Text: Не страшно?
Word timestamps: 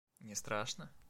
Не 0.19 0.33
страшно? 0.35 0.91